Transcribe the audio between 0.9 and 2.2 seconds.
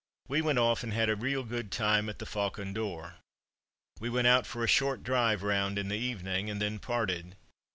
had a real good time at